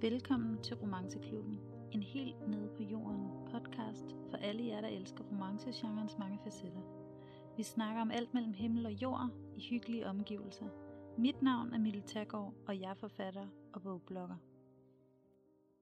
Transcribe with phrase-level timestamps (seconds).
[0.00, 1.60] Velkommen til Romanceklubben,
[1.92, 6.80] en helt nede på jorden podcast for alle jer, der elsker romancegenrens mange facetter.
[7.56, 10.66] Vi snakker om alt mellem himmel og jord i hyggelige omgivelser.
[11.18, 14.36] Mit navn er Mille Taggaard, og jeg er forfatter og bogblogger.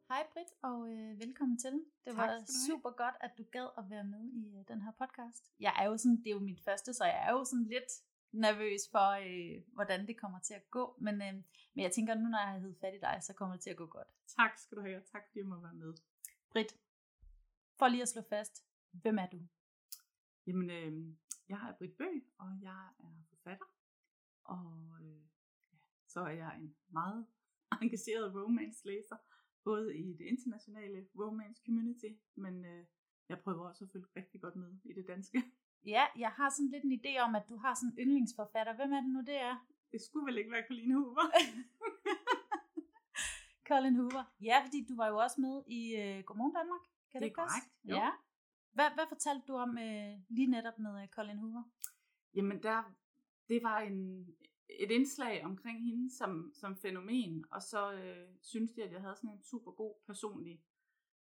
[0.08, 1.72] Hej Britt, og øh, velkommen til.
[2.04, 4.92] Det Tak var super godt, at du gad at være med i øh, den her
[4.98, 5.52] podcast.
[5.60, 7.90] Jeg er jo sådan, det er jo mit første, så jeg er jo sådan lidt
[8.32, 10.98] nervøs for, øh, hvordan det kommer til at gå.
[11.00, 11.34] Men, øh,
[11.74, 13.70] men jeg tænker, nu når jeg har heddet fat i dig, så kommer det til
[13.70, 14.08] at gå godt.
[14.36, 15.94] Tak skal du have, tak fordi jeg må være med.
[16.50, 16.72] Britt,
[17.78, 19.40] for lige at slå fast, hvem er du?
[20.46, 21.16] Jamen, øh,
[21.48, 23.66] jeg er Britt Bøg, og jeg er forfatter.
[24.44, 25.20] Og øh,
[25.72, 27.26] ja, så er jeg en meget
[27.82, 29.16] engageret romance-læser,
[29.64, 32.86] både i det internationale romance community, men øh,
[33.28, 35.42] jeg prøver også at følge rigtig godt med i det danske.
[35.86, 38.76] Ja, jeg har sådan lidt en idé om, at du har sådan en yndlingsforfatter.
[38.76, 39.66] Hvem er det nu, det er?
[39.92, 41.26] Det skulle vel ikke være Colleen Hoover?
[43.68, 44.24] Colin Hoover.
[44.40, 46.80] Ja, fordi du var jo også med i øh, Godmorgen Danmark.
[47.12, 47.72] Kan Det det, er korrekt.
[47.84, 48.10] Ja.
[48.72, 51.62] Hvad, hvad fortalte du om øh, lige netop med øh, Colin Hoover?
[52.34, 52.94] Jamen, der,
[53.48, 54.26] det var en,
[54.68, 59.16] et indslag omkring hende som, som fænomen, og så øh, synes de, at jeg havde
[59.16, 60.62] sådan en super god personlig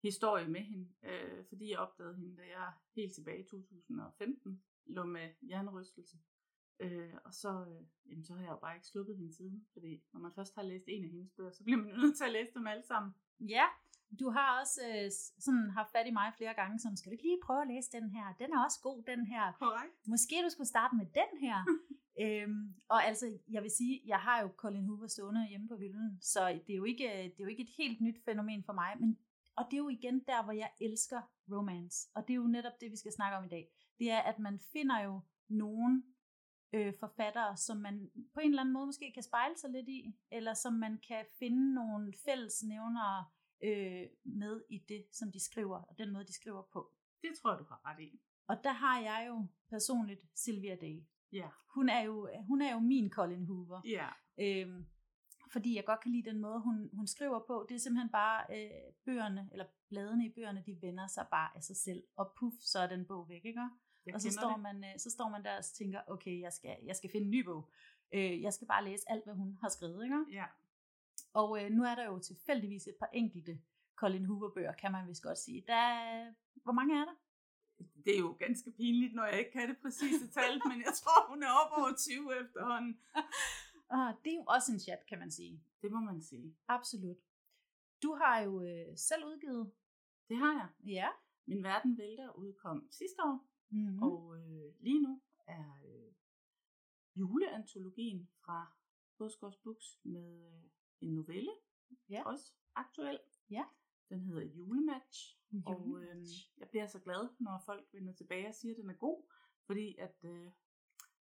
[0.02, 5.04] historie med hende, øh, fordi jeg opdagede hende, da jeg helt tilbage i 2015 lå
[5.04, 6.18] med hjernerystelse.
[6.80, 10.04] Øh, og så, øh, jamen, så har jeg jo bare ikke sluppet hende siden, fordi
[10.14, 12.32] når man først har læst en af hendes bøger, så bliver man nødt til at
[12.32, 13.12] læse dem alle sammen.
[13.40, 13.66] Ja,
[14.20, 15.12] du har også øh,
[15.46, 17.92] sådan haft fat i mig flere gange, som skal du ikke lige prøve at læse
[17.92, 18.26] den her?
[18.40, 19.52] Den er også god, den her.
[19.52, 20.08] Korrekt.
[20.08, 21.58] Måske du skulle starte med den her.
[22.24, 26.18] øhm, og altså, jeg vil sige, jeg har jo Colin Hoover stående hjemme på hylden,
[26.22, 28.92] så det er jo ikke, det er jo ikke et helt nyt fænomen for mig,
[29.00, 29.18] men
[29.58, 32.10] og det er jo igen der, hvor jeg elsker romance.
[32.16, 33.70] Og det er jo netop det, vi skal snakke om i dag.
[34.00, 36.04] Det er, at man finder jo nogle
[36.74, 40.16] øh, forfattere, som man på en eller anden måde måske kan spejle sig lidt i,
[40.32, 43.26] eller som man kan finde nogle fællesnævnere
[43.64, 46.92] øh, med i det, som de skriver, og den måde, de skriver på.
[47.22, 48.20] Det tror jeg, du har ret i.
[48.48, 51.04] Og der har jeg jo personligt Sylvia Day.
[51.32, 51.50] Ja.
[51.76, 53.82] Hun er jo, hun er jo min Colin Hoover.
[53.86, 54.10] Ja.
[54.40, 54.86] Øhm,
[55.52, 57.66] fordi jeg godt kan lide den måde, hun, hun skriver på.
[57.70, 61.64] Det er simpelthen bare øh, bøgerne, eller bladene i bøgerne, de vender sig bare af
[61.64, 62.04] sig selv.
[62.16, 63.70] Og puff, så er den bog væk, ikke?
[64.06, 64.60] Jeg og så står, det.
[64.62, 67.32] man, øh, så står man der og tænker, okay, jeg skal, jeg skal finde en
[67.32, 67.70] ny bog.
[68.14, 70.26] Øh, jeg skal bare læse alt, hvad hun har skrevet, ikke?
[70.32, 70.46] Ja.
[71.34, 73.60] Og øh, nu er der jo tilfældigvis et par enkelte
[73.96, 75.64] Colin Hoover-bøger, kan man vist godt sige.
[75.68, 77.16] Der, er- hvor mange er der?
[78.06, 81.30] Det er jo ganske pinligt, når jeg ikke kan det præcise tal, men jeg tror,
[81.30, 83.00] hun er op over 20 efterhånden.
[83.90, 85.64] Ah, det er jo også en chat, kan man sige.
[85.82, 86.58] Det må man sige.
[86.68, 87.18] Absolut.
[88.04, 89.72] Du har jo øh, selv udgivet.
[90.30, 90.70] Det har jeg.
[90.94, 91.08] Ja.
[91.46, 93.92] Min verden vælter udkom sidste år, Mm-hmm.
[93.96, 94.04] mm.
[94.04, 96.14] og øh, lige nu er øh,
[97.16, 98.74] juleantologien fra
[99.18, 100.64] Bodsgaards Books med øh,
[101.02, 101.52] en novelle,
[102.10, 102.24] Ja.
[102.26, 103.20] også aktuel.
[103.50, 103.64] Ja.
[104.10, 106.52] Den hedder Julematch, og øh, Julematch.
[106.58, 109.24] jeg bliver så glad, når folk vender tilbage og siger, at den er god,
[109.66, 110.52] fordi at øh,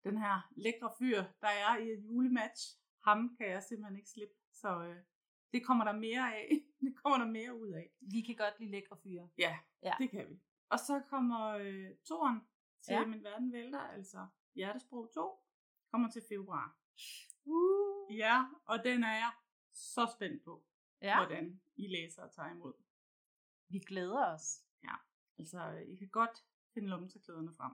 [0.07, 4.34] den her lækre fyr, der er i et julematch, ham kan jeg simpelthen ikke slippe.
[4.53, 5.03] Så øh,
[5.53, 6.50] det kommer der mere af.
[6.85, 7.91] det kommer der mere ud af.
[8.01, 9.29] Vi kan godt lide lækre fyre.
[9.38, 9.88] Ja, Ja.
[9.90, 9.94] ja.
[10.00, 10.40] det kan vi.
[10.69, 12.40] Og så kommer øh, toren
[12.81, 13.00] til Ja.
[13.00, 13.06] ja.
[13.06, 15.44] Min Verden Vælter, altså Hjertesprog 2,
[15.91, 16.78] kommer til februar.
[17.45, 18.18] Uh.
[18.18, 19.31] Ja, og den er jeg
[19.74, 20.63] så spændt på,
[21.01, 21.07] Ja.
[21.07, 21.16] ja.
[21.25, 22.74] hvordan I læser og tager imod.
[23.69, 24.63] Vi glæder os.
[25.39, 27.72] Altså, I kan godt finde lommetørklæderne frem.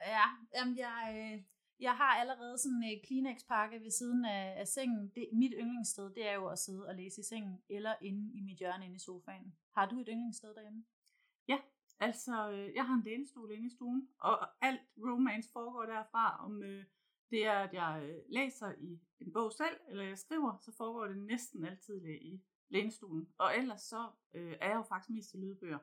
[0.00, 0.22] Ja,
[0.54, 1.44] jamen jeg, øh,
[1.80, 5.08] jeg har allerede sådan en øh, Kleenex-pakke ved siden af, af sengen.
[5.14, 8.40] Det, mit yndlingssted, det er jo at sidde og læse i sengen, eller inde i
[8.40, 9.56] mit hjørne inde i sofaen.
[9.74, 10.84] Har du et yndlingssted derhjemme?
[11.48, 11.58] Ja,
[12.00, 16.44] altså, øh, jeg har en lænestol inde i stuen, og alt romance foregår derfra.
[16.44, 16.84] Om øh,
[17.30, 21.06] det er, at jeg øh, læser i en bog selv, eller jeg skriver, så foregår
[21.06, 23.28] det næsten altid i lænestolen.
[23.38, 25.78] Og ellers så øh, er jeg jo faktisk mest til lydbøger.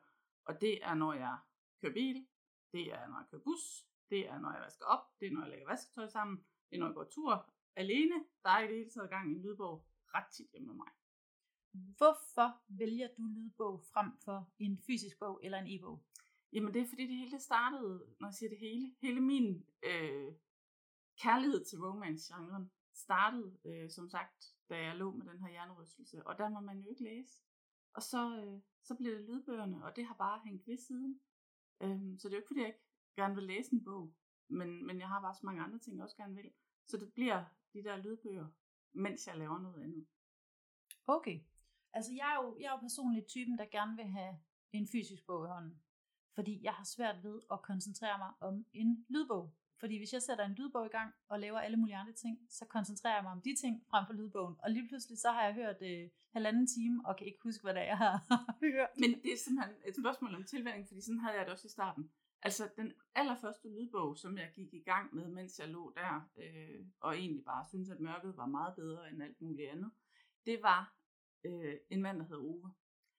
[0.46, 1.38] Og det er, når jeg
[1.82, 2.28] kører bil,
[2.72, 5.42] det er, når jeg kører bus, det er, når jeg vasker op, det er, når
[5.42, 6.38] jeg lægger vasketøj sammen,
[6.70, 8.16] det er, når jeg går tur alene.
[8.44, 9.86] Der er i det hele taget gang i en lydbog
[10.16, 10.92] ret tit hjemme med mig.
[11.98, 16.04] Hvorfor vælger du lydbog frem for en fysisk bog eller en e-bog?
[16.54, 20.34] Jamen det er fordi det hele startede, når jeg siger det hele, hele min øh,
[21.18, 26.38] kærlighed til romance-genren startede, øh, som sagt, da jeg lå med den her hjernerystelse, og
[26.38, 27.44] der må man jo ikke læse.
[27.94, 31.22] Og så, øh, så blev det lydbøgerne, og det har bare hængt ved siden.
[31.82, 34.14] Øhm, så det er jo ikke fordi, jeg ikke gerne vil læse en bog,
[34.48, 36.52] men, men jeg har bare så mange andre ting, jeg også gerne vil.
[36.86, 37.44] Så det bliver
[37.74, 38.48] de der lydbøger,
[38.94, 40.06] mens jeg laver noget andet.
[41.08, 41.40] Okay.
[41.94, 44.38] Altså jeg er jo, jeg er jo personligt typen, der gerne vil have
[44.72, 45.82] en fysisk bog i hånden.
[46.36, 49.54] Fordi jeg har svært ved at koncentrere mig om en lydbog.
[49.80, 52.66] Fordi hvis jeg sætter en lydbog i gang og laver alle mulige andre ting, så
[52.66, 54.56] koncentrerer jeg mig om de ting frem for lydbogen.
[54.64, 57.74] Og lige pludselig så har jeg hørt øh, halvanden time, og kan ikke huske, hvad
[57.74, 58.16] det er, jeg har
[58.66, 58.90] hørt.
[59.00, 61.70] Men det er simpelthen et spørgsmål om tilvænning, fordi sådan havde jeg det også i
[61.78, 62.12] starten.
[62.44, 66.86] Altså den allerførste lydbog, som jeg gik i gang med, mens jeg lå der, øh,
[67.00, 69.92] og egentlig bare syntes, at mørket var meget bedre end alt muligt andet,
[70.46, 70.96] det var
[71.44, 72.74] øh, en mand, der hed Ove.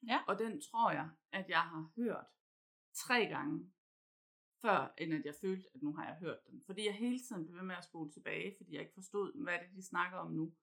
[0.06, 0.20] Ja.
[0.28, 2.26] Og den tror jeg, at jeg har hørt
[2.94, 3.72] tre gange,
[4.62, 6.62] før end at jeg følte, at nu har jeg hørt den.
[6.66, 9.52] Fordi jeg hele tiden blev ved med at spole tilbage, fordi jeg ikke forstod, hvad
[9.52, 10.54] det er, de snakker om nu.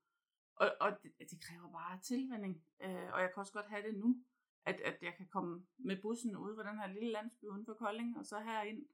[0.56, 2.64] Og, og det, det kræver bare tilvænding.
[2.82, 4.24] Øh, og jeg kan også godt have det nu,
[4.70, 7.74] at, at jeg kan komme med bussen ud fra den her lille landsby uden for
[7.74, 8.86] Kolding, og så herind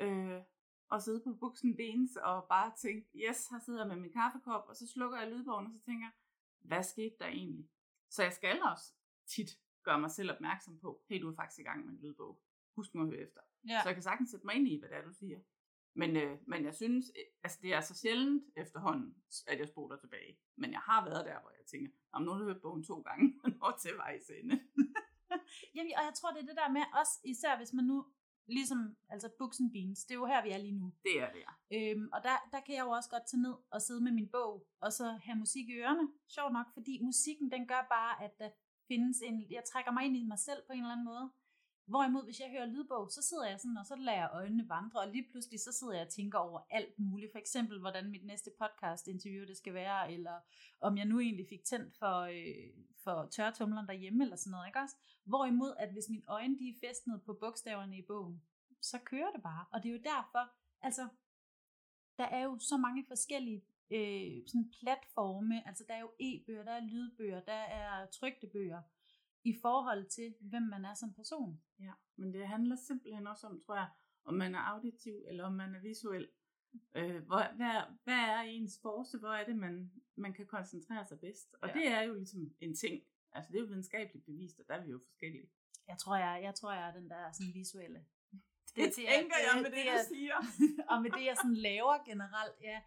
[0.00, 0.40] øh,
[0.88, 4.64] og sidde på buksen Beans og bare tænke, yes, her sidder jeg med min kaffekop,
[4.68, 6.08] og så slukker jeg lydbogen, og så tænker
[6.60, 7.68] hvad skete der egentlig?
[8.10, 8.92] Så jeg skal også
[9.26, 12.42] tit gøre mig selv opmærksom på, hey, du er faktisk i gang med en lydbog.
[12.76, 13.40] Husk nu at høre efter.
[13.68, 13.80] Ja.
[13.82, 15.40] Så jeg kan sagtens sætte mig ind i, hvad det er, du siger.
[15.94, 17.12] Men, øh, men jeg synes,
[17.42, 19.16] altså det er så sjældent efterhånden,
[19.46, 20.38] at jeg spoler tilbage.
[20.56, 23.00] Men jeg har været der, hvor jeg tænker, om nu har du hørt bogen to
[23.00, 24.60] gange, og til vejs ende.
[25.74, 28.06] Jamen, og jeg tror, det er det der med, også især hvis man nu,
[28.46, 30.92] ligesom, altså books and beans, det er jo her, vi er lige nu.
[31.02, 31.52] Det er det, ja.
[31.76, 34.28] Øhm, og der, der kan jeg jo også godt tage ned og sidde med min
[34.28, 36.08] bog, og så have musik i ørerne.
[36.28, 38.50] Sjovt nok, fordi musikken, den gør bare, at der
[38.88, 41.30] findes en, jeg trækker mig ind i mig selv på en eller anden måde.
[41.90, 45.00] Hvorimod, hvis jeg hører lydbog, så sidder jeg sådan, og så lader jeg øjnene vandre,
[45.00, 47.32] og lige pludselig så sidder jeg og tænker over alt muligt.
[47.32, 50.36] For eksempel, hvordan mit næste podcast-interview det skal være, eller
[50.80, 54.78] om jeg nu egentlig fik tændt for, øh, for tørretumleren derhjemme, eller sådan noget, ikke
[54.78, 54.96] også?
[55.24, 58.42] Hvorimod, at hvis mine øjne de er festnet på bogstaverne i bogen,
[58.80, 59.64] så kører det bare.
[59.72, 60.52] Og det er jo derfor,
[60.82, 61.08] altså,
[62.18, 66.72] der er jo så mange forskellige øh, sådan platforme, altså der er jo e-bøger, der
[66.72, 68.82] er lydbøger, der er trygte bøger,
[69.44, 71.62] i forhold til, hvem man er som person.
[71.80, 73.88] Ja, men det handler simpelthen også om, tror jeg,
[74.24, 76.28] om man er auditiv, eller om man er visuel.
[76.96, 79.18] Øh, hvor, hvad, hvad er ens force?
[79.18, 81.54] Hvor er det, man, man kan koncentrere sig bedst?
[81.62, 81.74] Og Ja.
[81.78, 81.80] ja.
[81.80, 83.02] det er jo ligesom en ting.
[83.32, 85.50] Altså det er jo videnskabeligt bevist, og der er vi jo forskellige.
[85.88, 88.04] Jeg tror, jeg, jeg, tror, jeg er den der sådan visuelle.
[88.76, 90.36] Det, det er- tænker jeg det- med det, det du er- siger.
[90.90, 92.80] og med det, jeg sådan laver generelt, ja.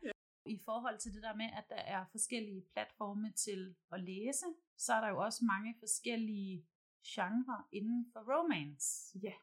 [0.45, 4.45] I forhold til det der med, at der er forskellige platforme til at læse,
[4.77, 6.65] så er der jo også mange forskellige
[7.07, 9.19] genrer inden for romance.
[9.23, 9.33] Ja.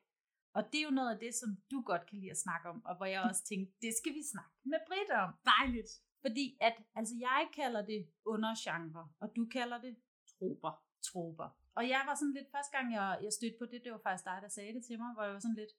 [0.52, 2.84] Og det er jo noget af det, som du godt kan lide at snakke om,
[2.84, 5.30] og hvor jeg også tænkte, det skal vi snakke med Britt om.
[5.54, 5.90] Dejligt.
[6.24, 9.96] Fordi at, altså jeg kalder det undergenre, og du kalder det
[10.38, 10.72] Troper.
[11.02, 11.48] troper.
[11.74, 14.24] Og jeg var sådan lidt, første gang jeg, jeg stødte på det, det var faktisk
[14.24, 15.72] dig, der sagde det til mig, hvor jeg var sådan lidt,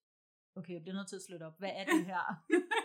[0.55, 1.57] okay, jeg bliver nødt til at slutte op.
[1.59, 2.23] Hvad er det her?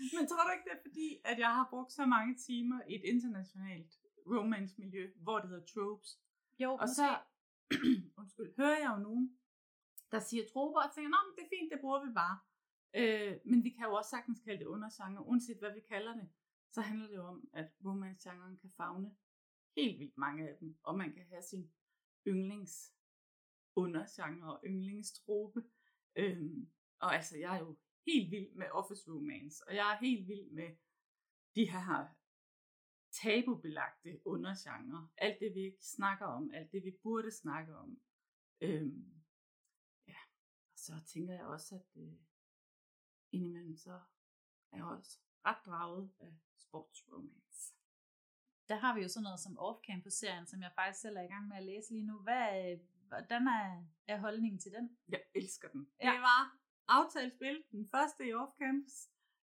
[0.16, 2.94] Men tror du ikke, det er fordi, at jeg har brugt så mange timer i
[2.94, 3.92] et internationalt
[4.26, 6.20] romance-miljø, hvor det hedder tropes,
[6.58, 7.18] jo, Og så
[8.20, 9.38] undskyld, hører jeg jo nogen,
[10.12, 12.38] der siger troper, og tænker, Nå, men det er fint, det bruger vi bare.
[12.94, 16.28] Øh, men vi kan jo også sagtens kalde det undergenre, uanset hvad vi kalder det.
[16.72, 19.16] Så handler det jo om, at romance-genren kan fagne
[19.76, 21.70] helt vildt mange af dem, og man kan have sin
[22.26, 22.94] yndlings
[23.76, 25.64] undergenre og yndlingstrope.
[26.16, 27.76] Øhm, og altså, jeg er jo
[28.12, 30.76] helt vild med office romance, og jeg er helt vild med
[31.54, 32.06] de her
[33.10, 35.08] tabubelagte undergenre.
[35.16, 38.00] Alt det, vi ikke snakker om, alt det, vi burde snakke om.
[38.60, 39.22] Øhm,
[40.08, 40.20] ja,
[40.72, 42.12] og så tænker jeg også, at øh,
[43.32, 44.00] indimellem så
[44.72, 47.74] er jeg også ret draget af sportsromance.
[48.68, 51.48] der har vi jo sådan noget som Off-Campus-serien, som jeg faktisk selv er i gang
[51.48, 52.18] med at læse lige nu.
[52.18, 54.98] Hvad, øh, hvordan er, er holdningen til den?
[55.08, 55.90] Jeg elsker den.
[56.02, 56.12] Ja.
[56.12, 56.59] Det var
[56.90, 59.08] aftalespil, den første i Off Campus.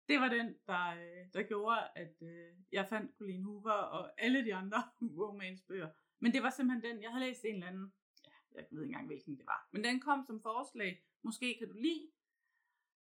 [0.08, 4.44] Det var den, der, øh, der gjorde, at øh, jeg fandt Colleen Hoover og alle
[4.44, 4.82] de andre
[5.20, 5.90] romance-bøger.
[6.18, 7.92] Men det var simpelthen den, jeg havde læst en eller anden,
[8.25, 9.68] ja, jeg ved ikke engang, hvilken det var.
[9.72, 12.10] Men den kom som forslag, måske kan du lide,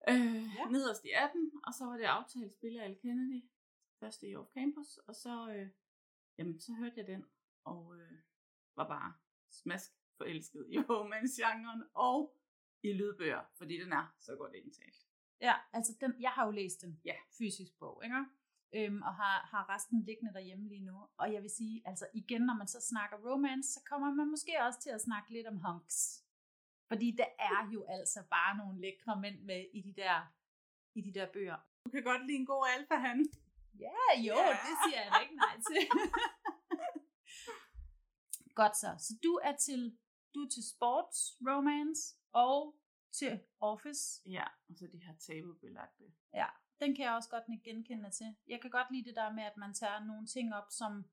[0.08, 0.64] øh, Ja.
[0.70, 3.44] nederst i 18, og så var det aftalespil af Al Kennedy,
[4.00, 5.68] første i Off Campus, og så, øh,
[6.38, 7.26] jamen, så hørte jeg den,
[7.64, 8.12] og øh,
[8.76, 9.14] var bare
[9.50, 12.36] smask forelsket i romance-genren og
[12.90, 14.96] i lydbøger, fordi den er så godt indtalt.
[15.40, 17.14] Ja, altså den, jeg har jo læst den Ja.
[17.38, 18.24] fysisk bog, ikke?
[18.76, 21.08] Øhm, og har, har resten liggende derhjemme lige nu.
[21.16, 24.52] Og jeg vil sige, altså igen, når man så snakker romance, så kommer man måske
[24.66, 26.24] også til at snakke lidt om hunks.
[26.88, 30.32] Fordi der er jo altså bare nogle lækre mænd med i de der,
[30.94, 31.56] i de der bøger.
[31.84, 33.26] Du kan godt lide en god alfahan.
[33.78, 34.50] Ja, jo, Ja.
[34.66, 35.82] det siger jeg da ikke nej til.
[38.60, 38.90] Godt så.
[38.98, 39.98] Så du er til,
[40.34, 42.02] du er til sports, romance
[42.44, 42.76] og
[43.12, 44.22] til office.
[44.30, 46.04] Ja, og så de her tabubelagte.
[46.34, 46.46] Ja,
[46.80, 48.36] den kan jeg også godt genkende til.
[48.46, 51.04] Jeg kan godt lide det der med, at man tager nogle ting op, som...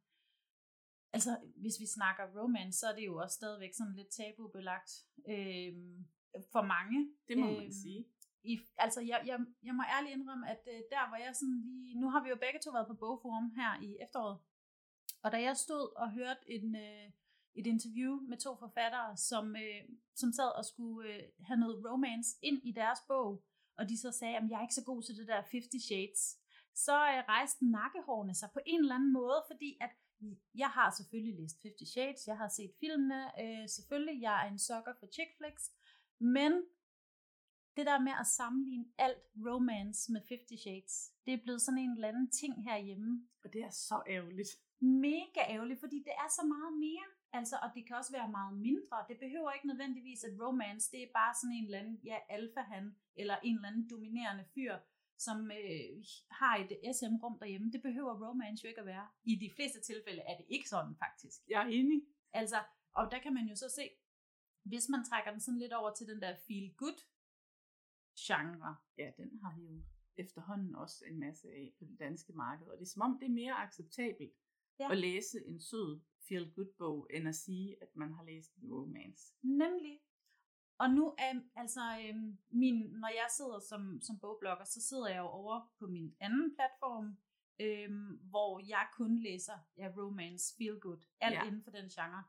[1.13, 4.91] Altså, hvis vi snakker romance, så er det jo også stadigvæk sådan lidt tabubelagt.
[5.27, 6.05] Øhm,
[6.51, 6.97] for mange.
[7.27, 8.05] Det må man Øhm, sige.
[8.43, 11.99] i, altså jeg, jeg, jeg må ærligt indrømme, at øh, der hvor jeg sådan lige,
[11.99, 14.37] nu har vi jo begge to været på bogforum her i efteråret,
[15.23, 17.11] og da jeg stod og hørte en, øh,
[17.55, 19.83] et interview med to forfattere, som, øh,
[20.15, 23.43] som sad og skulle øh, have noget romance ind i deres bog,
[23.77, 26.37] og de så sagde, at jeg er ikke så god til det der 50 Shades,
[26.75, 29.91] så øh, rejste nakkehårene sig på en eller anden måde, fordi at
[30.55, 34.59] jeg har selvfølgelig læst 50 Shades, jeg har set filmene, øh, selvfølgelig, jeg er en
[34.59, 35.71] sucker for chick flicks,
[36.19, 36.51] men
[37.77, 41.91] det der med at sammenligne alt romance med 50 Shades, det er blevet sådan en
[41.91, 43.27] eller anden ting herhjemme.
[43.43, 44.49] Og det er så ærgerligt.
[44.79, 47.07] Mega ærgerligt, fordi det er så meget mere.
[47.39, 49.05] Altså, og det kan også være meget mindre.
[49.09, 52.95] Det behøver ikke nødvendigvis, at romance, det er bare sådan en eller anden, ja, alfa-han,
[53.15, 54.75] eller en eller anden dominerende fyr,
[55.17, 56.03] som øh,
[56.39, 57.71] har et SM-rum derhjemme.
[57.71, 59.07] Det behøver romance jo ikke at være.
[59.23, 61.37] I de fleste tilfælde er det ikke sådan, faktisk.
[61.47, 62.01] Jeg er enig.
[62.33, 62.59] Altså,
[62.93, 63.89] og der kan man jo så se,
[64.63, 66.99] hvis man trækker den sådan lidt over til den der feel-good
[68.27, 68.75] genre.
[68.97, 69.83] Ja, den har vi jo
[70.17, 72.67] efterhånden også en masse af på det danske marked.
[72.67, 74.33] Og det er som om, det er mere acceptabelt
[74.79, 74.91] ja.
[74.91, 79.33] at læse en sød feel-good-bog, end at sige, at man har læst en romance.
[79.41, 79.99] Nemlig.
[80.77, 85.17] Og nu er altså, øhm, min, når jeg sidder som, som bogblogger, så sidder jeg
[85.17, 87.17] jo over på min anden platform,
[87.59, 91.43] øhm, hvor jeg kun læser ja, romance, feel good, alt ja.
[91.47, 92.23] inden for den genre.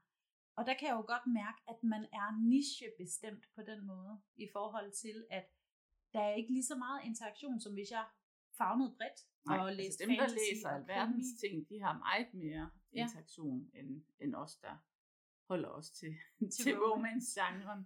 [0.56, 4.48] Og der kan jeg jo godt mærke, at man er nichebestemt på den måde, i
[4.52, 5.46] forhold til, at
[6.12, 8.04] der er ikke lige så meget interaktion, som hvis jeg
[8.58, 12.70] fagnede bredt Nej, og læste altså dem, der læser alverdens ting, de har meget mere
[12.94, 13.02] ja.
[13.02, 14.76] interaktion end, end os, der
[15.48, 17.80] holder os til, til, til romance-genren.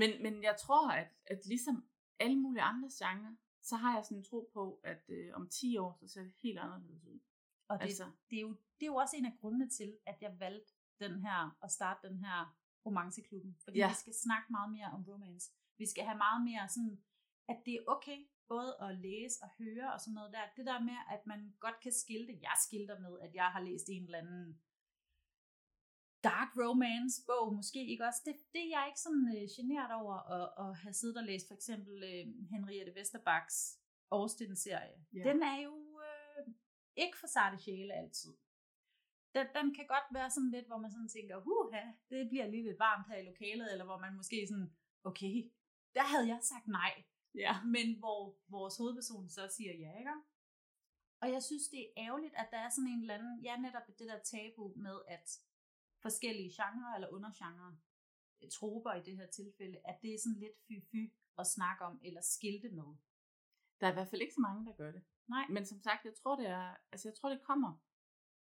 [0.00, 1.88] men, men jeg tror, at, at ligesom
[2.18, 5.76] alle mulige andre genrer, så har jeg sådan en tro på, at øh, om 10
[5.76, 7.20] år, så ser det helt anderledes ud.
[7.68, 8.10] Og det, altså.
[8.30, 11.20] det, er jo, det er jo også en af grundene til, at jeg valgte den
[11.20, 13.56] her, at starte den her romanceklubben.
[13.64, 13.88] Fordi ja.
[13.88, 15.52] vi skal snakke meget mere om romance.
[15.78, 17.02] Vi skal have meget mere sådan,
[17.48, 18.18] at det er okay
[18.52, 20.44] både at læse og høre og sådan noget der.
[20.56, 23.86] Det der med, at man godt kan skilte, jeg skilter med, at jeg har læst
[23.88, 24.46] en eller anden
[26.30, 28.22] dark romance bog, måske ikke også.
[28.26, 31.46] Det, det er jeg ikke sådan uh, generet over at, at have siddet og læst
[31.48, 33.56] for eksempel uh, Henriette Vesterbaks
[34.16, 34.98] Austin-serie.
[35.16, 35.22] Ja.
[35.30, 36.46] Den er jo uh,
[36.96, 38.34] ikke for sarte sjæle altid.
[39.34, 42.66] Den, den kan godt være sådan lidt, hvor man sådan tænker, huha, det bliver lige
[42.68, 44.70] lidt varmt her i lokalet, eller hvor man måske sådan,
[45.04, 45.34] okay,
[45.96, 47.04] der havde jeg sagt nej.
[47.34, 47.62] Ja.
[47.64, 50.12] Men hvor vores hovedperson så siger ja, ikke?
[51.20, 53.86] Og jeg synes, det er ærgerligt, at der er sådan en eller anden, ja, netop
[53.86, 55.40] det der tabu med, at
[56.02, 57.78] forskellige genrer eller undergenre,
[58.42, 62.00] øh, troper i det her tilfælde, at det er sådan lidt fy-fy at snakke om
[62.04, 62.96] eller skilte med.
[63.80, 65.02] Der er i hvert fald ikke så mange, der gør det.
[65.28, 65.46] Nej.
[65.50, 67.72] Men som sagt, jeg tror, det er, altså jeg tror, det kommer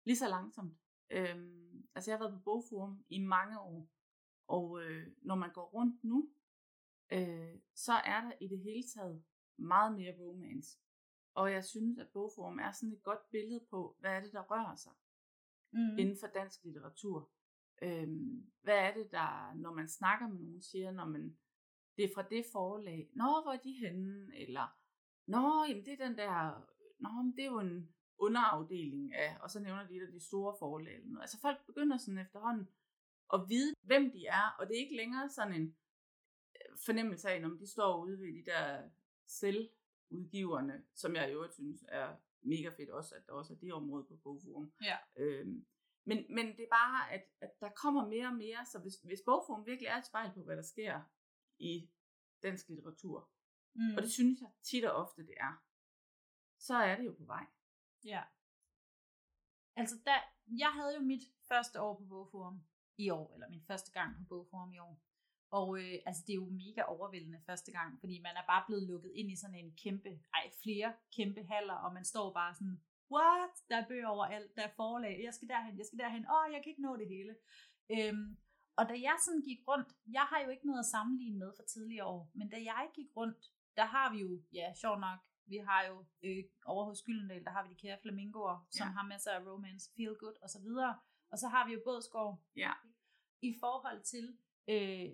[0.04, 0.78] lige så langsomt.
[1.10, 3.90] Øhm, altså jeg har været på bogforum i mange år,
[4.46, 6.30] og øh, når man går rundt nu,
[7.12, 9.24] øh, så er der i det hele taget
[9.56, 10.78] meget mere romance.
[11.34, 14.42] Og jeg synes, at bogforum er sådan et godt billede på, hvad er det, der
[14.42, 14.92] rører sig
[15.72, 15.98] mm.
[15.98, 17.30] inden for dansk litteratur.
[17.82, 21.38] Øhm, hvad er det, der, når man snakker med nogen, siger, når man,
[21.96, 24.66] det er fra det forlag, nå, hvor er de henne, eller,
[25.26, 26.66] nå, jamen det er den der,
[26.98, 30.54] nå, men det er jo en underafdeling af, og så nævner de der de store
[30.58, 30.94] forlag.
[30.94, 31.22] Eller noget.
[31.22, 32.68] Altså folk begynder sådan efterhånden
[33.32, 35.76] at vide, hvem de er, og det er ikke længere sådan en,
[36.86, 38.90] fornemmelse af, når de står ude ved de der
[39.26, 43.72] selvudgiverne, som jeg i øvrigt synes er mega fedt også, at der også er det
[43.72, 44.72] område på Bogforum.
[44.82, 44.96] Ja.
[45.16, 45.66] Øhm,
[46.04, 49.22] men, men det er bare, at, at der kommer mere og mere, så hvis, hvis
[49.24, 51.00] Bogforum virkelig er et spejl på, hvad der sker
[51.58, 51.90] i
[52.42, 53.30] dansk litteratur,
[53.74, 53.94] mm.
[53.96, 55.64] og det synes jeg tit og ofte det er,
[56.58, 57.46] så er det jo på vej.
[58.04, 58.22] Ja.
[59.76, 60.14] Altså, da,
[60.46, 62.60] jeg havde jo mit første år på Bogforum
[62.96, 65.02] i år, eller min første gang på Bogforum i år.
[65.50, 68.82] Og øh, altså, det er jo mega overvældende første gang, fordi man er bare blevet
[68.82, 72.80] lukket ind i sådan en kæmpe, ej, flere kæmpe haller, og man står bare sådan,
[73.12, 73.54] what?
[73.68, 76.60] Der er bøger overalt, der er forlag, jeg skal derhen, jeg skal derhen, åh, jeg
[76.62, 77.34] kan ikke nå det hele.
[77.90, 78.36] Øhm,
[78.76, 81.62] og da jeg sådan gik rundt, jeg har jo ikke noget at sammenligne med for
[81.62, 83.40] tidligere år, men da jeg gik rundt,
[83.76, 87.50] der har vi jo, ja, sjov nok, vi har jo øh, over hos Gyldendal, der
[87.50, 88.92] har vi de kære flamingoer, som ja.
[88.92, 90.98] har masser af romance, feel good og så videre.
[91.30, 92.42] Og så har vi jo Bådskov.
[92.56, 92.72] Ja.
[93.42, 94.36] I forhold til
[94.68, 95.10] øh,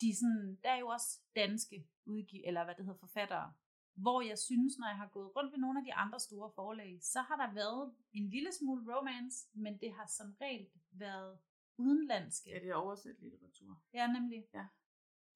[0.00, 3.52] de sådan, der er jo også danske udgiv, eller hvad det hedder, forfattere,
[3.94, 6.98] hvor jeg synes, når jeg har gået rundt ved nogle af de andre store forlag,
[7.02, 11.38] så har der været en lille smule romance, men det har som regel været
[11.78, 12.50] udenlandske.
[12.50, 13.82] Ja, det er oversat litteratur.
[13.92, 14.46] Ja, nemlig.
[14.54, 14.66] Ja.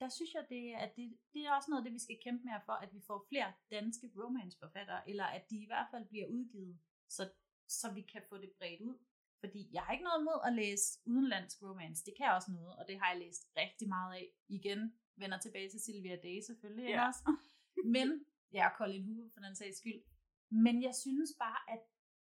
[0.01, 2.45] Der synes jeg, det, at det, det er også noget af det, vi skal kæmpe
[2.45, 6.27] mere for, at vi får flere danske romanceforfattere, eller at de i hvert fald bliver
[6.27, 7.33] udgivet, så,
[7.69, 8.99] så vi kan få det bredt ud.
[9.41, 12.05] Fordi jeg har ikke noget imod at læse udenlandsk romance.
[12.07, 14.27] Det kan også noget, og det har jeg læst rigtig meget af.
[14.49, 17.07] Igen, vender tilbage til Sylvia Day selvfølgelig, Ja.
[17.09, 17.37] også?
[17.85, 20.03] Men, ja, og Colin Hoover for den sags skyld.
[20.51, 21.81] Men jeg synes bare, at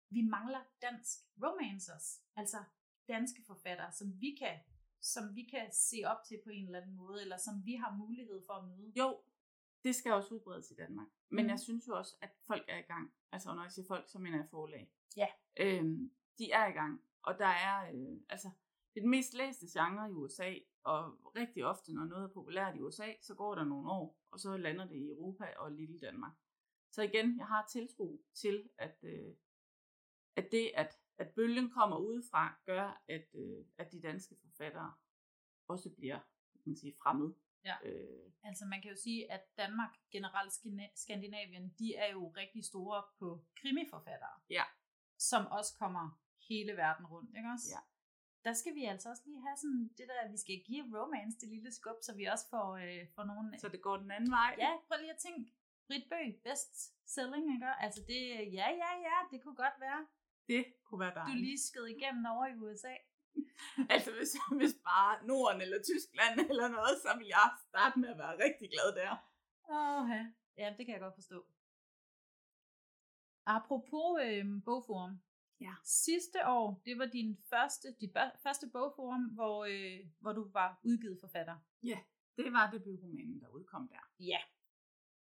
[0.09, 2.21] vi mangler dansk romancers.
[2.35, 2.57] Altså
[3.07, 4.59] danske forfattere, som vi kan
[5.01, 7.95] som vi kan se op til på en eller anden måde, eller som vi har
[7.95, 8.93] mulighed for at møde.
[8.97, 9.19] Jo,
[9.83, 11.07] det skal også udbredes i Danmark.
[11.29, 11.49] Men Mhm.
[11.49, 13.13] jeg synes jo også, at folk er i gang.
[13.31, 14.91] Altså når jeg siger folk, så mener jeg forlag.
[15.17, 15.27] Ja.
[15.57, 17.01] Øhm, de er i gang.
[17.21, 18.49] Og der er, øh, altså,
[18.93, 21.01] det er den mest læste genre i USA, og
[21.35, 24.57] rigtig ofte, når noget er populært i USA, så går der nogle år, og så
[24.57, 26.33] lander det i Europa og lille Danmark.
[26.91, 29.35] Så igen, jeg har tiltro til, at, øh,
[30.35, 34.93] at det, at, at bølgen kommer udefra, gør, at, øh, at de danske forfattere
[35.67, 36.19] også bliver,
[36.53, 37.33] kan man sige, fremmed.
[37.65, 37.75] Ja.
[37.83, 40.53] Øh, Altså man kan jo sige, at Danmark, generelt
[40.95, 44.39] Skandinavien, de er jo rigtig store på krimiforfattere.
[44.49, 44.63] Ja.
[45.17, 47.67] Som også kommer hele verden rundt, ikke også?
[47.75, 47.81] Ja.
[48.45, 51.37] Der skal vi altså også lige have sådan det der, at vi skal give romance
[51.41, 53.59] det lille skub, så vi også får, øh, får nogen...
[53.59, 54.51] Så det går den anden vej.
[54.65, 55.51] Ja, prøv lige at tænke.
[55.87, 56.73] Britt Bøg, best
[57.15, 57.67] selling, ikke?
[57.85, 58.21] Altså det,
[58.59, 60.01] ja, ja, ja, det kunne godt være.
[60.47, 61.45] Det kunne være Du dejligt.
[61.45, 62.95] lige skød igennem over i USA.
[63.93, 68.17] Altså hvis, hvis bare Norden eller Tyskland eller noget, så vil jeg starte med at
[68.17, 69.11] være rigtig glad der.
[69.75, 70.23] Åh, ja.
[70.61, 71.39] ja, det kan jeg godt forstå.
[73.45, 75.21] Apropos øh, bogforum.
[75.61, 75.73] Ja.
[75.83, 78.11] Sidste år, det var din første, dit
[78.43, 81.57] første bogforum, hvor, øh, hvor du var udgivet forfatter.
[82.37, 84.03] Det var det byromanen, der udkom der.
[84.19, 84.39] Ja.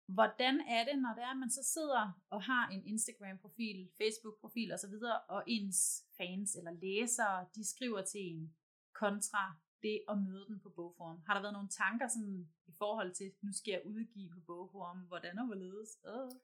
[0.06, 4.72] Hvordan er det, når det er, at man så sidder og har en Instagram-profil, Facebook-profil
[4.72, 4.94] osv.,
[5.28, 8.54] og ens fans eller læsere, de skriver til en
[8.92, 11.22] kontra det at møde den på bogforum?
[11.26, 14.98] Har der været nogle tanker sådan, i forhold til, nu skal jeg udgive på bogforum,
[14.98, 15.98] hvordan og hvorledes?
[16.04, 16.36] Uh.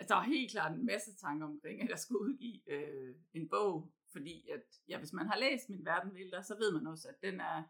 [0.00, 3.48] Altså, der var helt klart en masse tanker omkring, at jeg skulle udgive øh, en
[3.48, 7.08] bog, fordi at, ja, hvis man har læst Min Verden Vilder, så ved man også,
[7.08, 7.62] at den er,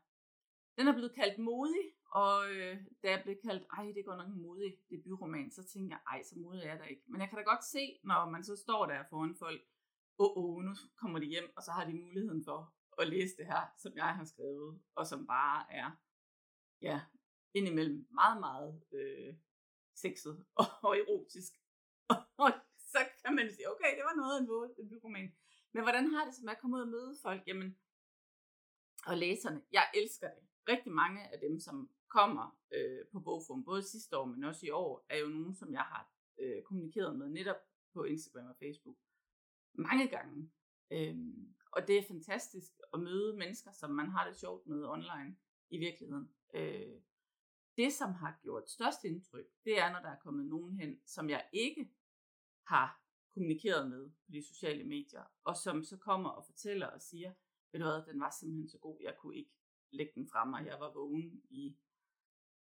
[0.78, 4.28] den er blevet kaldt modig, og øh, da jeg blev kaldt, ej, det går nok
[4.28, 7.02] en modig debutroman, så tænker jeg, ej, så modig er der ikke.
[7.06, 9.62] Men jeg kan da godt se, når man så står der foran folk,
[10.18, 13.36] åh, oh, oh, nu kommer de hjem, og så har de muligheden for at læse
[13.36, 15.90] det her, som jeg har skrevet, og som bare er,
[16.82, 17.00] ja,
[17.54, 19.34] indimellem meget, meget øh,
[19.94, 21.52] sexet og, og erotisk.
[22.44, 22.52] Og
[22.92, 25.32] så kan man sige, okay, det var noget af en våd debutroman.
[25.72, 27.42] Men hvordan har det som at komme ud og møde folk?
[27.46, 27.78] Jamen,
[29.06, 30.42] og læserne, jeg elsker det.
[30.68, 34.70] Rigtig mange af dem, som kommer øh, på Bogforum, både sidste år, men også i
[34.70, 37.56] år, er jo nogen, som jeg har øh, kommunikeret med netop
[37.92, 38.96] på Instagram og Facebook
[39.72, 40.50] mange gange.
[40.92, 45.36] Øhm, og det er fantastisk at møde mennesker, som man har det sjovt med online
[45.70, 46.30] i virkeligheden.
[46.54, 47.00] Øh,
[47.76, 51.30] det, som har gjort størst indtryk, det er, når der er kommet nogen hen, som
[51.30, 51.90] jeg ikke
[52.74, 52.88] har
[53.34, 57.32] kommunikeret med på de sociale medier, og som så kommer og fortæller og siger,
[57.72, 59.54] ved du hvad, den var simpelthen så god, jeg kunne ikke
[59.90, 61.76] lægge den frem, og jeg var vågen i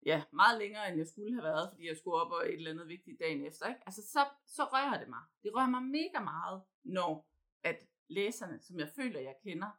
[0.07, 2.71] ja, meget længere, end jeg skulle have været, fordi jeg skulle op og et eller
[2.71, 3.69] andet vigtigt dagen efter.
[3.69, 3.81] Ikke?
[3.87, 5.23] Altså, så, så rører det mig.
[5.43, 7.29] Det rører mig mega meget, når
[7.63, 9.71] at læserne, som jeg føler, jeg kender,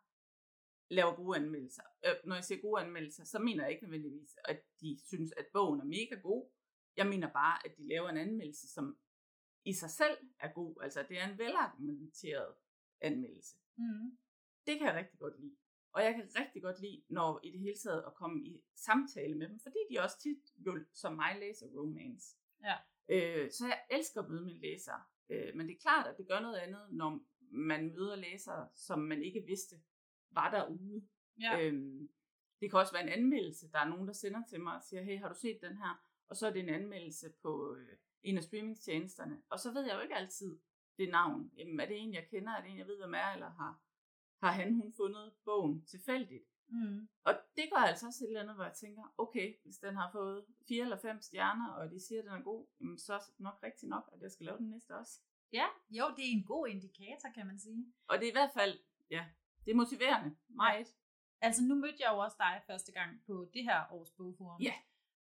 [0.89, 1.83] laver gode anmeldelser.
[2.05, 5.45] Øh, når jeg siger gode anmeldelser, så mener jeg ikke nødvendigvis, at de synes, at
[5.53, 6.49] bogen er mega god.
[6.97, 8.97] Jeg mener bare, at de laver en anmeldelse, som
[9.65, 10.75] i sig selv er god.
[10.83, 12.55] Altså, det er en velargumenteret
[13.01, 13.55] anmeldelse.
[13.75, 14.17] Mm.
[14.65, 15.55] Det kan jeg rigtig godt lide.
[15.93, 19.35] Og jeg kan rigtig godt lide, når i det hele taget at komme i samtale
[19.37, 22.37] med dem, fordi de også tit jo som mig læser romance.
[22.63, 22.75] Ja.
[23.09, 25.03] Øh, så jeg elsker at møde mine læsere.
[25.29, 27.19] Øh, men det er klart, at det gør noget andet, når
[27.51, 29.75] man møder læsere, som man ikke vidste
[30.31, 31.07] var derude.
[31.41, 31.61] Ja.
[31.61, 32.09] Øhm,
[32.59, 33.71] det kan også være en anmeldelse.
[33.71, 36.03] Der er nogen, der sender til mig og siger, hey, har du set den her?
[36.27, 39.41] Og så er det en anmeldelse på øh, en af streamingtjenesterne.
[39.49, 40.59] Og så ved jeg jo ikke altid
[40.97, 41.51] det navn.
[41.57, 42.51] Jamen, er det en, jeg kender?
[42.51, 43.31] Er det en, jeg ved, hvem er?
[43.33, 43.81] Eller har,
[44.43, 46.43] har han, hun fundet bogen tilfældigt?
[46.67, 47.09] Mm.
[47.23, 50.11] Og det gør altså også et eller andet, hvor jeg tænker, okay, hvis den har
[50.11, 53.19] fået fire eller fem stjerner, og de siger, at den er god, jamen, så er
[53.19, 55.19] det nok rigtigt nok, at jeg skal lave den næste også.
[55.53, 57.93] Ja, jo, det er en god indikator, kan man sige.
[58.07, 59.25] Og det er i hvert fald, ja,
[59.65, 60.35] det er motiverende.
[60.47, 60.87] Meget.
[61.41, 64.61] Altså, nu mødte jeg jo også dig første gang på det her års bogforum.
[64.61, 64.73] Ja.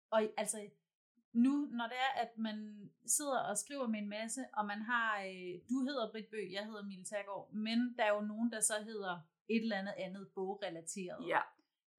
[0.10, 0.70] Og altså,
[1.34, 5.22] nu, når det er, at man sidder og skriver med en masse, og man har,
[5.22, 8.62] øh, du hedder Britt Bøg, jeg hedder Mille Taggaard, men der er jo nogen, der
[8.62, 11.28] så hedder et eller andet andet bogrelateret.
[11.28, 11.42] Ja,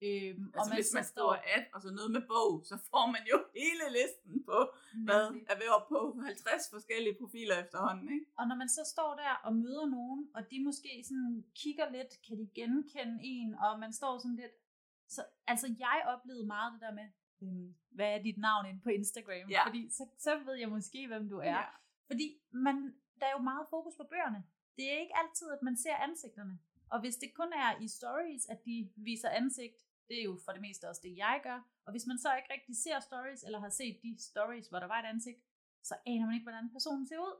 [0.08, 3.22] Øhm, altså hvis så man skriver at, og så noget med bog, så får man
[3.32, 4.58] jo hele listen på,
[5.06, 8.26] hvad er ved op på 50 forskellige profiler efterhånden, ikke?
[8.38, 12.12] Og når man så står der og møder nogen, og de måske sådan kigger lidt,
[12.26, 14.56] kan de genkende en, og man står sådan lidt...
[15.08, 17.08] Så, altså jeg oplevede meget det der med,
[17.90, 19.50] hvad er dit navn inde på Instagram?
[19.50, 19.66] Ja.
[19.66, 21.50] Fordi så, så ved jeg måske, hvem du er.
[21.50, 21.64] Ja.
[22.06, 22.76] Fordi man,
[23.20, 24.44] der er jo meget fokus på bøgerne.
[24.76, 26.58] Det er ikke altid, at man ser ansigterne.
[26.90, 29.76] Og hvis det kun er i stories, at de viser ansigt,
[30.10, 31.58] Det er jo for det meste også det, jeg gør.
[31.84, 34.86] Og hvis man så ikke rigtig ser stories, eller har set de stories, hvor der
[34.86, 35.40] var et ansigt,
[35.82, 37.34] så aner man ikke, hvordan personen ser ud.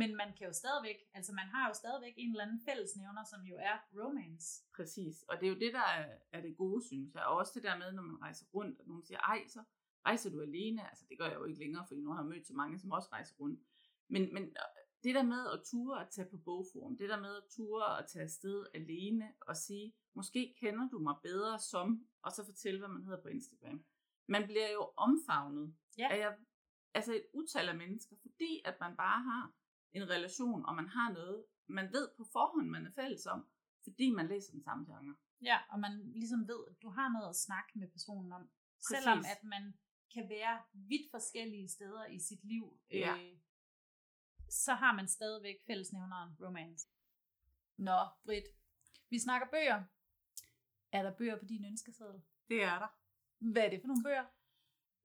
[0.00, 3.40] Men man kan jo stadigvæk, altså man har jo stadigvæk en eller anden fællesnævner, som
[3.42, 4.64] jo er romance.
[4.76, 7.24] Præcis, og det er jo det, der er, er det gode, synes jeg.
[7.24, 9.62] Og også det der med, når man rejser rundt, og nogen siger, ej, så
[10.06, 10.88] rejser du alene.
[10.88, 12.90] Altså det gør jeg jo ikke længere, fordi nu har jeg mødt så mange, som
[12.92, 13.60] også rejser rundt.
[14.08, 14.56] Men, men
[15.04, 18.06] det der med at ture at tage på bogforum, det der med at ture at
[18.08, 22.88] tage afsted alene og sige, måske kender du mig bedre som, og så fortælle, hvad
[22.88, 23.84] man hedder på Instagram.
[24.28, 26.08] Man bliver jo omfavnet Ja.
[26.12, 26.36] af jeg,
[26.94, 29.52] altså et utal af mennesker, fordi at man bare har
[29.92, 33.46] en relation, og man har noget, man ved på forhånd, man er fælles om,
[33.84, 35.16] fordi man læser den samme genre.
[35.42, 38.42] Ja, og man ligesom ved, at du har noget at snakke med personen om.
[38.42, 38.88] Præcis.
[38.88, 39.74] Selvom at man
[40.14, 43.16] kan være vidt forskellige steder i sit liv, Ja.
[43.16, 43.38] øh,
[44.48, 46.88] så har man stadigvæk fællesnævneren romance.
[47.76, 48.46] Nå, Britt,
[49.10, 49.84] vi snakker bøger.
[50.92, 52.22] Er der bøger på din ønskeseddel?
[52.48, 52.88] Det er der.
[53.52, 54.24] Hvad er det for nogle bøger?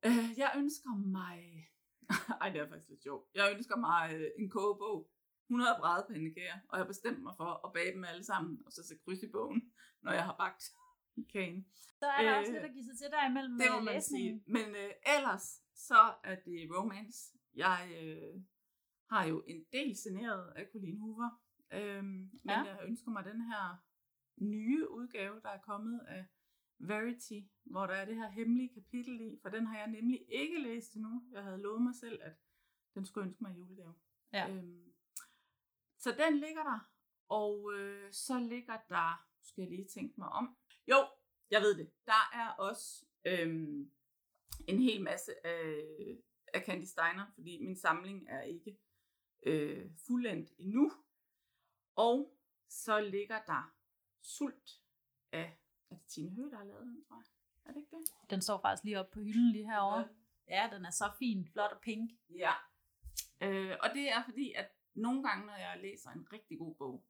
[0.05, 1.67] Øh, jeg ønsker mig...
[2.41, 3.23] Ej, det er faktisk lidt sjovt.
[3.35, 5.09] Jeg ønsker mig øh, en kogebog.
[5.49, 9.03] 100 brædepandekager, og jeg bestemt mig for at bage dem alle sammen, og så sætte
[9.03, 9.61] kryds i bogen,
[10.01, 10.63] når jeg har bagt
[11.33, 11.65] kagen.
[11.99, 13.83] Så er der Øh, også lidt at give sig til dig imellem Det må øh,
[13.83, 14.39] man læsningen.
[14.43, 14.51] sige.
[14.55, 17.19] Men øh, ellers, så er det romance.
[17.55, 18.41] Jeg øh,
[19.09, 21.29] har jo en del signeret af Colleen Hoover,
[21.73, 22.59] øhm, men Ja.
[22.63, 23.63] jeg ønsker mig den her
[24.41, 26.25] nye udgave, der er kommet af
[26.79, 30.61] Verity, hvor der er det her hemmelige kapitel i, for den har jeg nemlig ikke
[30.61, 31.23] læst endnu.
[31.31, 32.33] Jeg havde lovet mig selv, at
[32.95, 33.95] den skulle ønske mig julegave.
[34.33, 34.49] Ja.
[34.49, 34.93] Øhm,
[35.97, 36.79] så den ligger der,
[37.29, 41.07] og øh, så ligger der, skal jeg lige tænke mig om, jo,
[41.51, 43.91] jeg ved det, der er også øhm,
[44.67, 45.83] en hel masse af,
[46.53, 48.77] af Candy Steiner, fordi min samling er ikke
[49.43, 50.91] øh, fuldendt endnu.
[51.95, 52.37] Og
[52.69, 53.73] så ligger der
[54.21, 54.83] Sult
[55.31, 55.59] af,
[55.89, 57.25] er det Tine Høgh, der har lavet den, tror jeg?
[57.65, 58.29] Er det ikke det?
[58.29, 60.07] Den står faktisk lige oppe på hylden lige herovre.
[60.47, 62.11] Ja, den er så fin, flot og pink.
[62.29, 62.51] Ja.
[63.41, 67.05] Øh, og det er fordi, at nogle gange, når jeg læser en rigtig god bog,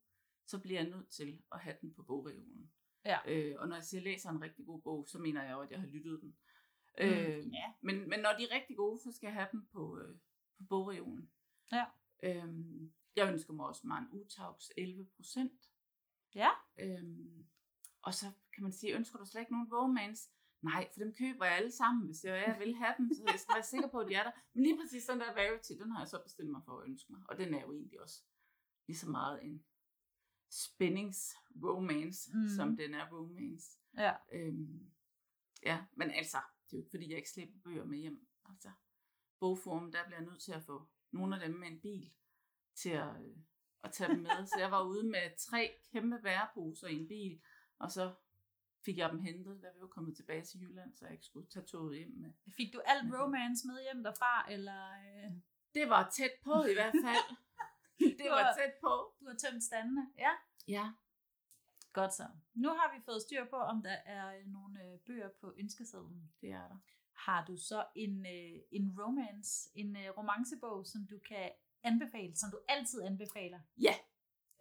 [0.45, 2.71] så bliver jeg nødt til at have den på bogreolen.
[3.05, 3.19] Ja.
[3.27, 5.71] Øh, og når jeg siger, læser en rigtig god bog, så mener jeg jo, at
[5.71, 6.27] jeg har lyttet den.
[6.27, 7.73] Mm, Øh, ja.
[7.81, 10.15] men, men når de er rigtig gode, så skal jeg have dem på, øh,
[10.57, 11.31] på bogreolen.
[11.71, 11.85] Ja.
[12.23, 15.69] Øhm, jeg ønsker mig også mig en Utaugs 11 procent.
[16.35, 16.49] Ja.
[16.79, 17.47] Øhm,
[18.07, 20.29] og så kan man sige, ønsker du slet ikke nogen romance?
[20.61, 23.39] Nej, for dem køber jeg alle sammen, hvis jeg, jeg vil have dem, så jeg
[23.39, 24.31] skal være sikker på, at de er der.
[24.53, 27.11] Men lige præcis den der Verity, den har jeg så bestemt mig for at ønske
[27.13, 27.21] mig.
[27.29, 28.23] Og den er jo egentlig også
[28.87, 29.65] lige så meget en
[30.51, 32.47] spændings-romance, Mm.
[32.55, 33.77] som den er romance.
[33.97, 34.13] Ja.
[34.33, 34.91] Øhm,
[35.63, 38.27] ja, men altså, det er jo ikke fordi, jeg ikke slæber bøger med hjem.
[38.49, 38.71] Altså,
[39.39, 42.13] bogform, der bliver jeg nødt til at få nogle af dem med en bil
[42.75, 43.37] til at, øh,
[43.83, 44.45] at tage dem med.
[44.45, 47.41] Så jeg var ude med tre kæmpe bæreposer i en bil,
[47.79, 48.13] og så
[48.85, 51.47] fik jeg dem hentet, da vi var kommet tilbage til Jylland, så jeg ikke skulle
[51.47, 52.31] tage toget hjem med.
[52.57, 55.31] Fik du alt romance med hjem derfra, eller øh,
[55.73, 57.27] Det var tæt på i hvert fald.
[58.19, 58.93] det var tæt på.
[59.19, 60.09] du har tømt standene?
[60.17, 60.31] Ja.
[60.67, 60.91] Ja.
[61.93, 62.27] Godt så.
[62.53, 66.31] Nu har vi fået styr på, om der er øh, nogle øh, bøger på ønskesedlen.
[66.41, 66.77] Det er der.
[67.13, 68.25] Har du så en,
[68.71, 71.51] en romance, en romancebog, som du kan
[71.83, 73.59] anbefale, som du altid anbefaler?
[73.77, 73.95] Ja.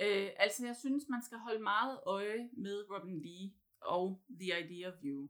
[0.00, 4.88] Øh, altså, jeg synes, man skal holde meget øje med Robin Lee og The Idea
[4.92, 5.28] of You.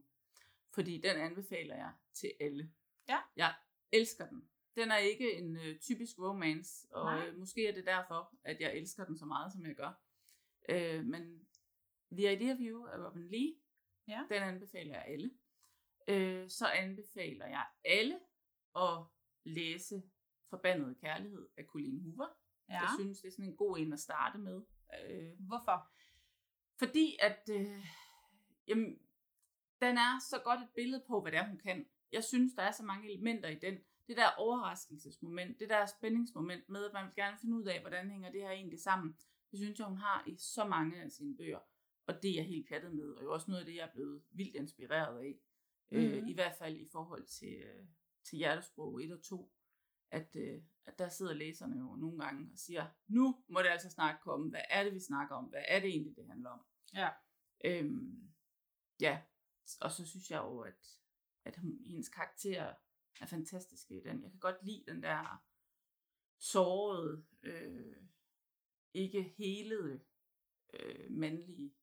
[0.74, 2.72] Fordi den anbefaler jeg til alle.
[3.09, 3.18] Ja.
[3.37, 3.55] Jeg
[3.92, 4.48] elsker den.
[4.76, 7.26] Den er ikke en øh, typisk romance, og Nej.
[7.26, 9.92] øh, måske er det derfor, at jeg elsker den så meget, som jeg gør.
[10.68, 11.46] Øh, men
[12.12, 13.55] The Idea of You af Robin Lee,
[14.09, 14.22] Ja.
[14.29, 15.31] den anbefaler jeg alle.
[16.09, 18.20] Øh, så anbefaler jeg alle
[18.76, 19.05] at
[19.44, 20.02] læse
[20.50, 22.29] Forbandet Kærlighed af Colleen Hoover.
[22.68, 22.81] Ja.
[22.81, 24.62] Jeg synes, det er sådan en god en at starte med.
[25.11, 25.90] Øh, Hvorfor?
[26.79, 27.87] fordi at, øh,
[28.68, 28.98] jamen,
[29.81, 31.87] den er så godt et billede på, hvad det er, hun kan.
[32.12, 33.79] Jeg synes, der er så mange elementer i den.
[34.09, 38.11] Det der overraskelsesmoment, det der spændingsmoment med, at man vil gerne finde ud af, hvordan
[38.11, 39.16] hænger det her egentlig sammen.
[39.50, 41.59] Det synes jeg, hun har i så mange af sine bøger.
[42.07, 43.92] Og det er jeg helt pjattet med, og jo også noget af det, jeg er
[43.92, 45.38] blevet vildt inspireret af.
[45.90, 45.96] Mm.
[45.98, 46.29] Øh, Mhm.
[46.29, 47.87] I hvert fald i forhold til, øh,
[48.24, 49.52] til hjertesprog 1 og 2.
[50.16, 53.90] At, øh, at der sidder læserne jo nogle gange og siger, nu må det altså
[53.90, 54.50] snart komme.
[54.50, 55.44] Hvad er det, vi snakker om?
[55.44, 56.61] Hvad er det egentlig, det handler om?
[56.94, 57.11] Ja.
[57.64, 58.33] Øhm,
[59.00, 59.22] ja,
[59.81, 61.00] og så synes jeg jo, at,
[61.44, 62.74] at hun, hendes karakter
[63.20, 64.22] er fantastisk i den.
[64.22, 65.44] Jeg kan godt lide den der
[66.38, 67.96] sårede, øh,
[68.94, 70.05] ikke helede,
[70.72, 71.74] øh, mandlige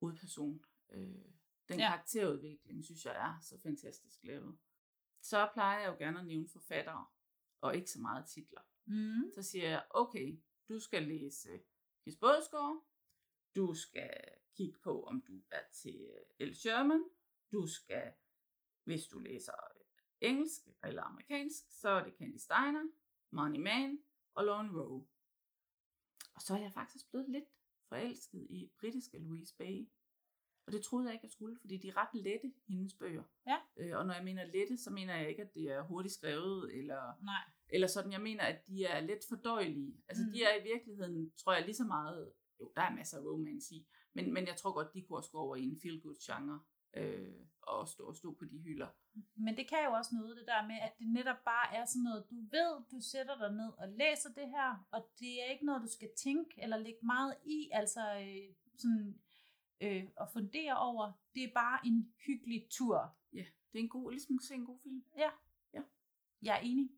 [0.00, 0.64] udperson.
[0.90, 1.32] Øh,
[1.68, 1.88] den ja.
[1.88, 4.58] karakterudvikling, synes jeg er så fantastisk lavet.
[5.22, 7.06] Så plejer jeg jo gerne at nævne forfattere,
[7.62, 8.60] og ikke så meget titler.
[8.86, 9.30] Mm.
[9.34, 11.48] Så siger jeg, okay, du skal læse
[12.04, 12.84] Kis Bådsgaard,
[13.56, 14.10] Du skal
[14.56, 17.04] kigge på, om du er til El Sherman.
[17.52, 18.12] Du skal,
[18.84, 19.52] hvis du læser
[20.20, 22.84] engelsk eller amerikansk, så er det Candy Steiner,
[23.30, 23.98] Money Man
[24.34, 25.06] og Lauren Rowe.
[26.34, 27.48] Og så er jeg faktisk blevet lidt
[27.88, 29.88] forelsket i britiske Louise Bay.
[30.66, 33.22] Og det troede jeg ikke, jeg skulle, fordi de er ret lette, hendes bøger.
[33.46, 33.56] Ja.
[33.76, 36.78] Øh, og når jeg mener lette, så mener jeg ikke, at det er hurtigt skrevet,
[36.78, 37.42] eller, Nej.
[37.68, 38.12] eller sådan.
[38.12, 40.02] Jeg mener, at de er let fordøjelige.
[40.08, 40.32] Altså, Mm.
[40.32, 42.32] de er i virkeligheden, tror jeg, lige så meget...
[42.60, 45.30] Jo, der er masser af romance i, men, men jeg tror godt, de kunne også
[45.30, 46.60] gå over i en feel-good-genre,
[46.96, 48.88] øh, og stå, og stå på de hylder.
[49.34, 52.02] Men det kan jo også noget, det der med, at det netop bare er sådan
[52.02, 55.64] noget, du ved, du sætter dig ned og læser det her, og det er ikke
[55.66, 59.20] noget, du skal tænke eller lægge meget i, altså øh, sådan
[59.80, 61.12] øh, at fundere over.
[61.34, 63.14] Det er bare en hyggelig tur.
[63.32, 65.02] Ja, det er en god, ligesom at se en god film.
[66.42, 66.90] Jeg er enig.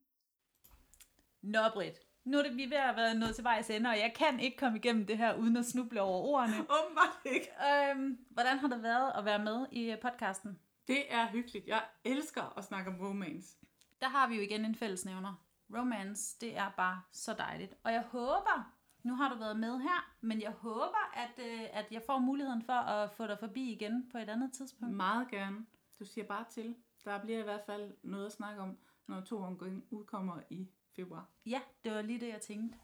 [1.43, 1.99] Nå, Britt.
[2.25, 4.41] Nu er det, vi er ved at være nået til vejs ende, og jeg kan
[4.41, 6.57] ikke komme igennem det her, uden at snuble over ordene.
[6.77, 7.49] Åbenbart ikke.
[7.91, 10.59] Øhm, hvordan har det været at være med i øh, podcasten?
[10.89, 11.67] Det er hyggeligt.
[11.67, 13.57] Jeg elsker at snakke om romance.
[14.01, 15.47] Der har vi jo igen en fællesnævner.
[15.77, 17.75] Romance, det er bare så dejligt.
[17.85, 21.87] Og jeg håber, nu har du været med her, men jeg håber, at, øh, at
[21.90, 24.95] jeg får muligheden for at få dig forbi igen på et andet tidspunkt.
[24.95, 25.67] Meget gerne.
[25.99, 26.77] Du siger bare til.
[27.05, 31.29] Der bliver i hvert fald noget at snakke om, når to omgang udkommer i februar.
[31.47, 32.79] Ja, det var lige det, jeg tænkte.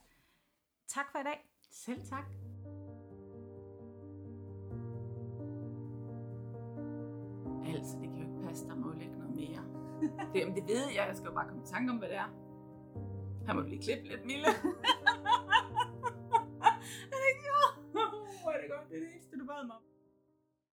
[0.86, 1.50] Tak for i dag.
[1.70, 2.24] Selv tak.
[7.66, 9.64] Altså, det kan jo ikke passe, der må ligge noget mere.
[10.34, 12.28] Det, det ved jeg, jeg skal jo bare komme i tanke om, hvad det er.
[13.46, 14.46] Her må du lige klippe lidt, Mille.
[18.94, 19.89] er det ikke